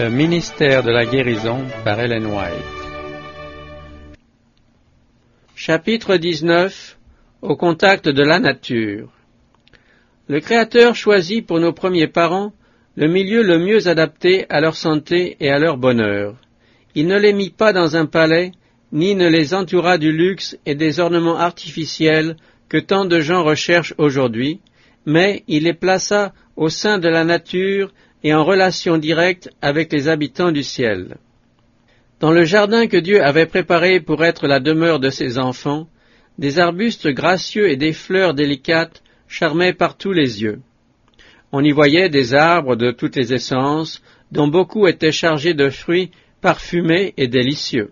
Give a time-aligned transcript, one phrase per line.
[0.00, 2.80] Le ministère de la guérison par Ellen White.
[5.54, 6.96] Chapitre 19
[7.42, 9.10] Au contact de la nature.
[10.26, 12.54] Le Créateur choisit pour nos premiers parents
[12.96, 16.36] le milieu le mieux adapté à leur santé et à leur bonheur.
[16.94, 18.52] Il ne les mit pas dans un palais,
[18.92, 22.36] ni ne les entoura du luxe et des ornements artificiels
[22.70, 24.60] que tant de gens recherchent aujourd'hui,
[25.04, 27.92] mais il les plaça au sein de la nature
[28.22, 31.16] et en relation directe avec les habitants du ciel.
[32.20, 35.88] Dans le jardin que Dieu avait préparé pour être la demeure de ses enfants,
[36.38, 40.60] des arbustes gracieux et des fleurs délicates charmaient partout les yeux.
[41.52, 46.10] On y voyait des arbres de toutes les essences, dont beaucoup étaient chargés de fruits
[46.40, 47.90] parfumés et délicieux.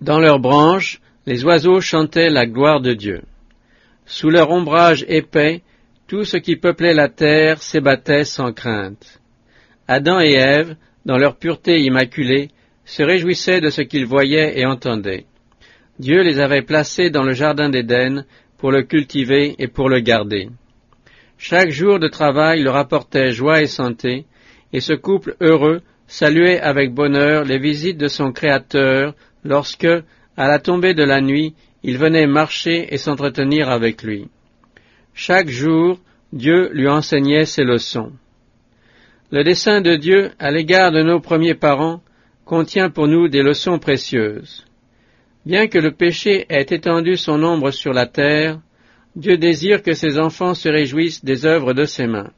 [0.00, 3.22] Dans leurs branches, les oiseaux chantaient la gloire de Dieu.
[4.06, 5.62] Sous leur ombrage épais,
[6.06, 9.20] tout ce qui peuplait la terre s'ébattait sans crainte.
[9.88, 12.50] Adam et Ève, dans leur pureté immaculée,
[12.84, 15.24] se réjouissaient de ce qu'ils voyaient et entendaient.
[15.98, 18.24] Dieu les avait placés dans le jardin d'Éden
[18.58, 20.48] pour le cultiver et pour le garder.
[21.38, 24.26] Chaque jour de travail leur apportait joie et santé,
[24.72, 29.86] et ce couple heureux saluait avec bonheur les visites de son Créateur lorsque,
[30.36, 34.28] à la tombée de la nuit, il venait marcher et s'entretenir avec lui.
[35.14, 35.98] Chaque jour,
[36.32, 38.12] Dieu lui enseignait ses leçons.
[39.30, 42.02] Le dessein de Dieu à l'égard de nos premiers parents
[42.44, 44.64] contient pour nous des leçons précieuses.
[45.46, 48.60] Bien que le péché ait étendu son ombre sur la terre,
[49.14, 52.32] Dieu désire que ses enfants se réjouissent des œuvres de ses mains.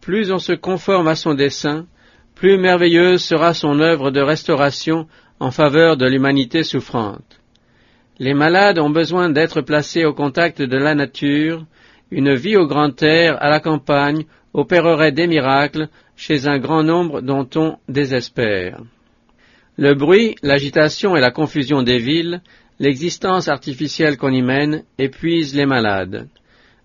[0.00, 1.86] Plus on se conforme à son dessein,
[2.34, 5.06] plus merveilleuse sera son œuvre de restauration
[5.38, 7.40] en faveur de l'humanité souffrante.
[8.18, 11.64] Les malades ont besoin d'être placés au contact de la nature,
[12.10, 17.20] une vie au grand air, à la campagne, opérerait des miracles chez un grand nombre
[17.20, 18.80] dont on désespère.
[19.76, 22.40] Le bruit, l'agitation et la confusion des villes,
[22.78, 26.28] l'existence artificielle qu'on y mène, épuisent les malades.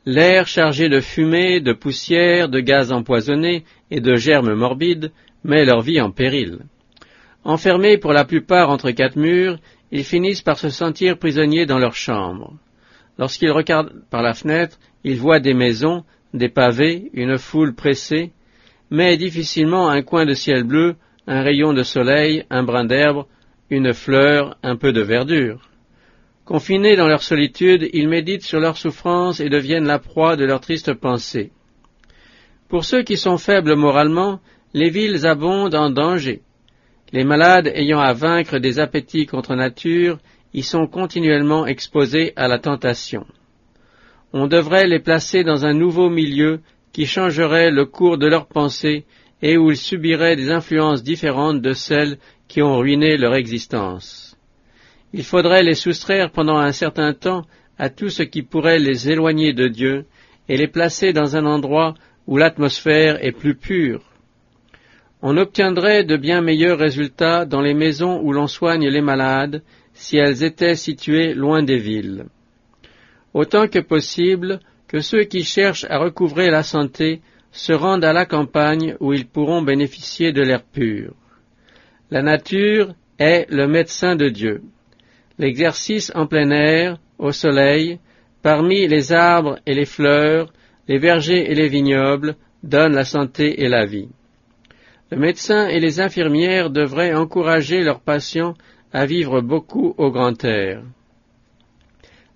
[0.08, 5.12] L'air chargé de fumée, de poussière, de gaz empoisonnés et de germes morbides
[5.44, 6.60] met leur vie en péril.
[7.44, 9.60] Enfermés pour la plupart entre quatre murs,
[9.92, 12.54] ils finissent par se sentir prisonniers dans leur chambre.
[13.18, 18.32] Lorsqu'ils regardent par la fenêtre, ils voient des maisons, des pavés, une foule pressée,
[18.92, 20.96] mais difficilement un coin de ciel bleu,
[21.28, 23.26] un rayon de soleil, un brin d'herbe,
[23.70, 25.70] une fleur, un peu de verdure.
[26.46, 30.62] Confinés dans leur solitude, ils méditent sur leurs souffrances et deviennent la proie de leurs
[30.62, 31.52] tristes pensées.
[32.70, 34.40] Pour ceux qui sont faibles moralement,
[34.74, 36.42] les villes abondent en danger.
[37.12, 40.20] Les malades ayant à vaincre des appétits contre nature
[40.54, 43.26] y sont continuellement exposés à la tentation.
[44.32, 46.60] On devrait les placer dans un nouveau milieu
[46.94, 49.06] qui changerait le cours de leurs pensées
[49.42, 52.18] et où ils subiraient des influences différentes de celles
[52.48, 54.38] qui ont ruiné leur existence.
[55.14, 57.44] Il faudrait les soustraire pendant un certain temps
[57.80, 60.06] à tout ce qui pourrait les éloigner de Dieu
[60.48, 61.96] et les placer dans un endroit
[62.28, 64.09] où l'atmosphère est plus pure.
[65.22, 69.62] On obtiendrait de bien meilleurs résultats dans les maisons où l'on soigne les malades
[69.94, 72.26] si elles étaient situées loin des villes.
[73.34, 77.22] Autant que possible, que ceux qui cherchent à recouvrer la santé
[77.52, 81.14] se rendent à la campagne où ils pourront bénéficier de l'air pur.
[82.12, 84.62] La nature est le médecin de Dieu.
[85.38, 88.00] L'exercice en plein air, au soleil,
[88.42, 90.54] parmi les arbres et les fleurs,
[90.88, 94.10] les vergers et les vignobles, donne la santé et la vie.
[95.12, 98.54] Le médecin et les infirmières devraient encourager leurs patients
[98.94, 100.84] à vivre beaucoup au grand air.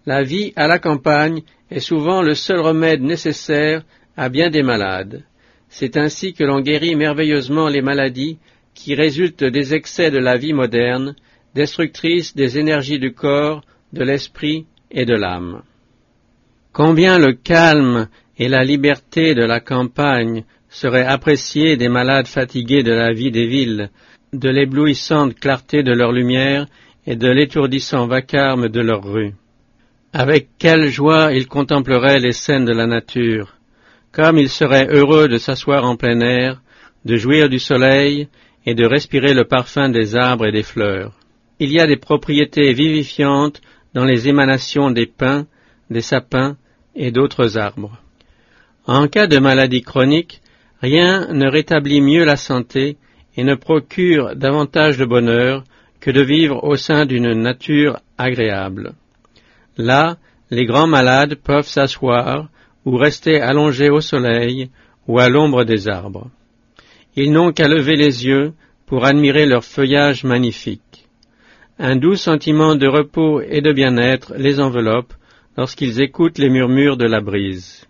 [0.06, 3.83] La vie à la campagne est souvent le seul remède nécessaire
[4.17, 5.23] à bien des malades.
[5.69, 8.38] C'est ainsi que l'on guérit merveilleusement les maladies
[8.73, 11.16] qui résultent des excès de la vie moderne,
[11.56, 15.62] destructrices des énergies du corps, de l'esprit et de l'âme.
[16.73, 18.07] Combien le calme
[18.38, 23.45] et la liberté de la campagne seraient appréciés des malades fatigués de la vie des
[23.45, 23.92] villes,
[24.33, 26.65] de l'éblouissante clarté de leur lumière
[27.06, 29.36] et de l'étourdissant vacarme de leurs rues.
[30.13, 33.53] Avec quelle joie ils contempleraient les scènes de la nature,
[34.12, 36.62] comme ils seraient heureux de s'asseoir en plein air,
[37.06, 38.27] de jouir du soleil
[38.65, 41.13] et de respirer le parfum des arbres et des fleurs.
[41.59, 43.62] Il y a des propriétés vivifiantes
[43.94, 45.45] dans les émanations des pins,
[45.92, 46.57] des sapins
[46.95, 48.00] et d'autres arbres.
[48.88, 50.42] En cas de maladie chronique,
[50.83, 52.97] rien ne rétablit mieux la santé
[53.38, 55.63] et ne procure davantage de bonheur
[56.01, 58.94] que de vivre au sein d'une nature agréable.
[59.77, 60.18] Là,
[60.51, 62.50] les grands malades peuvent s'asseoir
[62.85, 64.69] ou rester allongés au soleil
[65.07, 66.30] ou à l'ombre des arbres.
[67.15, 68.51] Ils n'ont qu'à lever les yeux
[68.85, 71.07] pour admirer leur feuillage magnifique.
[71.80, 75.13] Un doux sentiment de repos et de bien-être les enveloppe
[75.57, 77.88] lorsqu'ils écoutent les murmures de la brise.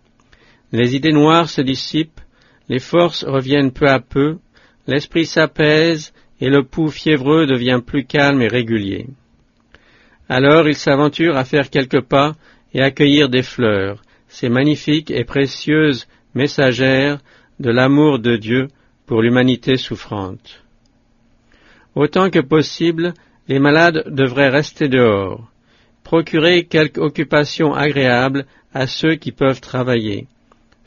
[0.71, 2.21] Les idées noires se dissipent,
[2.69, 4.37] les forces reviennent peu à peu,
[4.87, 9.07] l'esprit s'apaise et le pouls fiévreux devient plus calme et régulier.
[10.29, 12.33] Alors ils s'aventurent à faire quelques pas
[12.73, 17.19] et à cueillir des fleurs, ces magnifiques et précieuses messagères
[17.59, 18.67] de l'amour de Dieu
[19.05, 20.63] pour l'humanité souffrante.
[21.95, 23.13] Autant que possible,
[23.47, 25.51] les malades devraient rester dehors,
[26.03, 30.27] procurer quelque occupation agréable à ceux qui peuvent travailler.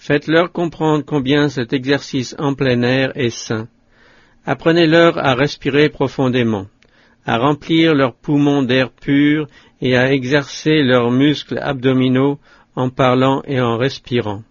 [0.07, 3.67] Faites-leur comprendre combien cet exercice en plein air est sain.
[4.45, 6.69] Apprenez-leur à respirer profondément,
[7.25, 9.49] à remplir leurs poumons d'air pur
[9.81, 12.39] et à exercer leurs muscles abdominaux
[12.77, 14.45] en parlant et en respirant.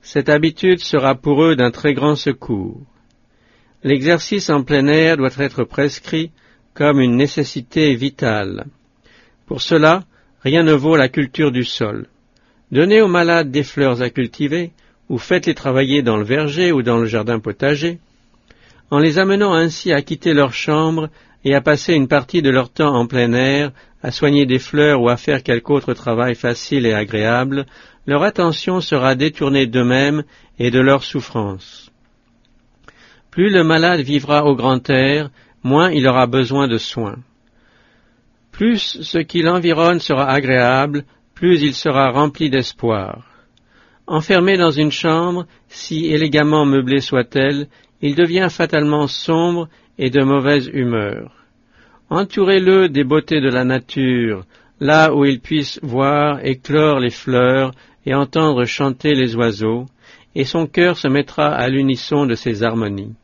[0.00, 2.80] Cette habitude sera pour eux d'un très grand secours.
[3.84, 6.30] L'exercice en plein air doit être prescrit
[6.72, 8.64] comme une nécessité vitale.
[9.44, 10.04] Pour cela,
[10.40, 12.06] rien ne vaut la culture du sol.
[12.72, 14.72] Donnez aux malades des fleurs à cultiver,
[15.10, 17.98] ou faites-les travailler dans le verger ou dans le jardin potager.
[18.90, 21.10] En les amenant ainsi à quitter leur chambre
[21.44, 23.72] et à passer une partie de leur temps en plein air,
[24.02, 27.66] à soigner des fleurs ou à faire quelque autre travail facile et agréable,
[28.06, 30.24] leur attention sera détournée d'eux-mêmes
[30.58, 31.90] et de leurs souffrances.
[33.30, 35.28] Plus le malade vivra au grand air,
[35.62, 37.18] moins il aura besoin de soins.
[38.50, 41.04] Plus ce qui l'environne sera agréable,
[41.34, 43.26] plus il sera rempli d'espoir.
[44.06, 47.68] Enfermé dans une chambre, si élégamment meublée soit-elle,
[48.00, 49.68] il devient fatalement sombre
[49.98, 51.32] et de mauvaise humeur.
[52.10, 54.44] Entourez-le des beautés de la nature,
[54.80, 57.72] là où il puisse voir éclore les fleurs
[58.04, 59.86] et entendre chanter les oiseaux,
[60.34, 63.14] et son cœur se mettra à l'unisson de ces harmonies.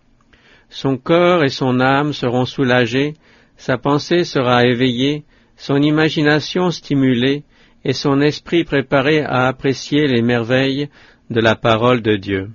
[0.71, 3.15] Son corps et son âme seront soulagés,
[3.57, 5.25] sa pensée sera éveillée,
[5.57, 7.43] son imagination stimulée,
[7.85, 10.89] et son esprit préparé à apprécier les merveilles
[11.31, 12.51] de la parole de Dieu.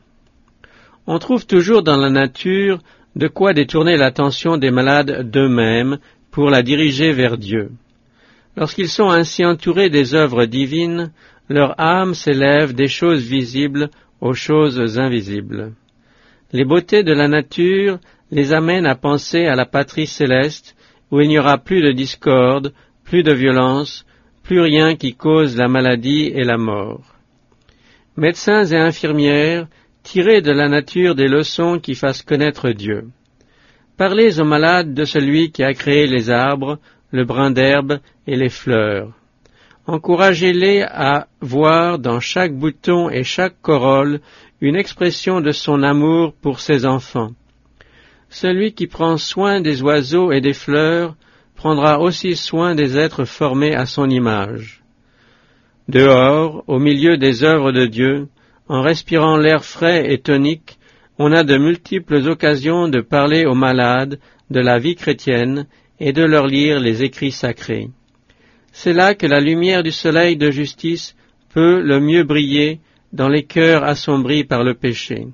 [1.08, 2.80] On trouve toujours dans la nature
[3.16, 6.00] de quoi détourner l'attention des malades d'eux-mêmes
[6.32, 7.72] pour la diriger vers Dieu.
[8.56, 11.12] Lorsqu'ils sont ainsi entourés des œuvres divines,
[11.50, 13.90] leur âme s'élève des choses visibles
[14.22, 15.74] aux choses invisibles.
[16.52, 18.00] Les beautés de la nature
[18.32, 20.76] les amènent à penser à la patrie céleste
[21.12, 22.74] où il n'y aura plus de discorde,
[23.04, 24.06] plus de violence,
[24.44, 27.16] plus rien qui cause la maladie et la mort.
[28.18, 29.68] Médecins et infirmières,
[30.04, 33.08] tirez de la nature des leçons qui fassent connaître Dieu.
[33.98, 36.78] Parlez aux malades de celui qui a créé les arbres,
[37.12, 39.14] le brin d'herbe et les fleurs.
[39.86, 44.20] Encouragez-les à voir dans chaque bouton et chaque corolle
[44.62, 47.32] une expression de son amour pour ses enfants.
[48.30, 51.16] Celui qui prend soin des oiseaux et des fleurs
[51.64, 54.84] prendra aussi soin des êtres formés à son image.
[55.88, 58.28] Dehors, au milieu des œuvres de Dieu,
[58.68, 60.78] en respirant l'air frais et tonique,
[61.18, 64.20] on a de multiples occasions de parler aux malades
[64.50, 65.66] de la vie chrétienne
[66.02, 67.88] et de leur lire les écrits sacrés.
[68.74, 71.16] C'est là que la lumière du soleil de justice
[71.54, 72.82] peut le mieux briller
[73.14, 75.28] dans les cœurs assombris par le péché.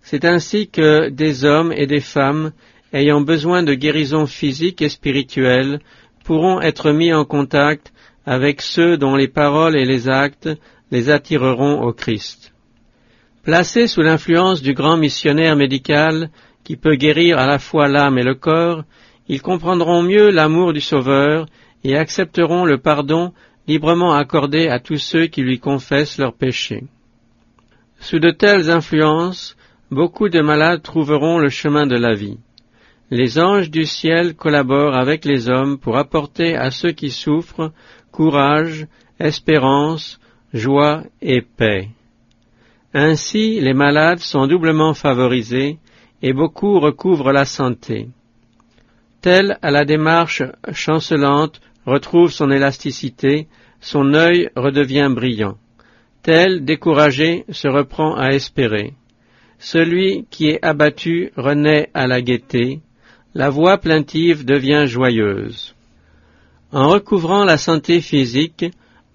[0.00, 2.52] C'est ainsi que des hommes et des femmes
[2.94, 5.80] ayant besoin de guérison physique et spirituelle
[6.24, 7.92] pourront être mis en contact
[8.24, 10.48] avec ceux dont les paroles et les actes
[10.92, 12.54] les attireront au Christ.
[13.42, 16.30] Placés sous l'influence du grand missionnaire médical
[16.62, 18.84] qui peut guérir à la fois l'âme et le corps,
[19.28, 21.46] ils comprendront mieux l'amour du Sauveur
[21.82, 23.32] et accepteront le pardon
[23.66, 26.84] librement accordé à tous ceux qui lui confessent leurs péchés.
[27.98, 29.56] Sous de telles influences,
[29.90, 32.38] beaucoup de malades trouveront le chemin de la vie
[33.10, 37.72] les anges du ciel collaborent avec les hommes pour apporter à ceux qui souffrent
[38.10, 38.86] courage,
[39.18, 40.20] espérance,
[40.52, 41.88] joie et paix.
[42.94, 45.78] Ainsi les malades sont doublement favorisés
[46.22, 48.08] et beaucoup recouvrent la santé.
[49.20, 50.42] Tel à la démarche
[50.72, 53.48] chancelante retrouve son élasticité,
[53.80, 55.58] son œil redevient brillant.
[56.22, 58.94] Tel, découragé, se reprend à espérer.
[59.58, 62.80] Celui qui est abattu renaît à la gaieté,
[63.34, 65.74] la voix plaintive devient joyeuse.
[66.72, 68.64] En recouvrant la santé physique,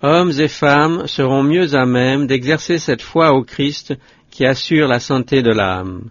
[0.02, 3.96] hommes et femmes seront mieux à même d'exercer cette foi au Christ
[4.30, 6.10] qui assure la santé de l'âme.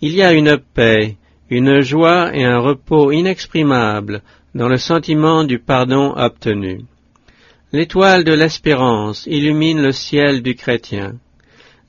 [0.00, 1.16] Il y a une paix,
[1.50, 4.22] une joie et un repos inexprimables
[4.54, 6.82] dans le sentiment du pardon obtenu.
[7.72, 11.14] L'étoile de l'espérance illumine le ciel du chrétien.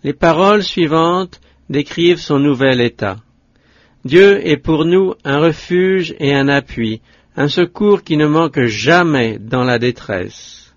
[0.03, 1.39] Les paroles suivantes
[1.69, 3.17] décrivent son nouvel état.
[4.03, 7.01] Dieu est pour nous un refuge et un appui,
[7.35, 10.73] un secours qui ne manque jamais dans la détresse.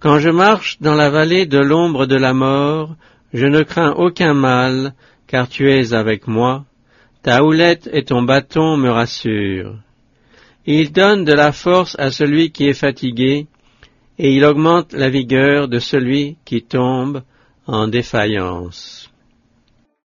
[0.00, 2.94] Quand je marche dans la vallée de l'ombre de la mort,
[3.32, 4.94] je ne crains aucun mal,
[5.26, 6.64] car tu es avec moi.
[7.22, 9.78] Ta houlette et ton bâton me rassurent.
[10.66, 13.46] Il donne de la force à celui qui est fatigué,
[14.18, 17.22] et il augmente la vigueur de celui qui tombe
[17.66, 19.10] en défaillance.